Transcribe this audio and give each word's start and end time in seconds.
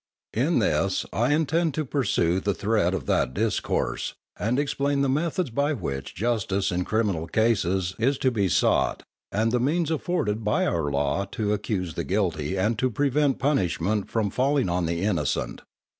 In 0.33 0.57
this, 0.57 1.05
I 1.13 1.31
intend 1.31 1.75
to 1.75 1.85
pursue 1.85 2.39
the 2.39 2.55
thread 2.55 2.95
of 2.95 3.05
that 3.05 3.35
discourse, 3.35 4.15
and 4.35 4.57
explain 4.57 5.01
the 5.03 5.07
methods 5.09 5.51
by 5.51 5.73
which 5.73 6.15
Justice 6.15 6.71
in 6.71 6.85
criminal 6.85 7.27
cases 7.27 7.93
is 7.99 8.17
to 8.17 8.31
be 8.31 8.49
sought, 8.49 9.03
and 9.31 9.51
the 9.51 9.59
means 9.59 9.91
afforded 9.91 10.43
by 10.43 10.65
our 10.65 10.89
Law 10.89 11.25
to 11.33 11.53
accuse 11.53 11.93
the 11.93 12.03
guilty 12.03 12.57
and 12.57 12.79
to 12.79 12.89
prevent 12.89 13.37
punishment 13.37 14.09
from 14.09 14.31
falling 14.31 14.69
on 14.69 14.87
the 14.87 15.03
innocent. 15.03 15.61